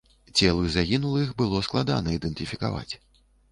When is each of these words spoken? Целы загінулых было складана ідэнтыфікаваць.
Целы 0.37 0.63
загінулых 0.75 1.35
было 1.43 1.61
складана 1.69 2.17
ідэнтыфікаваць. 2.17 2.93